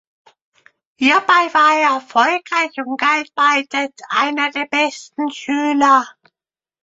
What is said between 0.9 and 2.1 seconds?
Hierbei war er